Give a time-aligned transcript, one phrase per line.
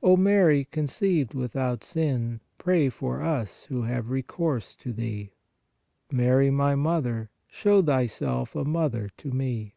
[0.00, 5.32] O Mary, conceived without sin, pray for us who have recourse to Thee.
[6.08, 9.74] Mary, my Mother, show thyself a mother to me.